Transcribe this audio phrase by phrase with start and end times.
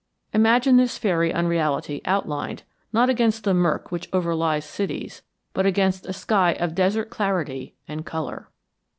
[0.33, 5.21] Imagine this fairy unreality outlined, not against the murk which overlies cities,
[5.53, 8.49] but against a sky of desert clarity and color.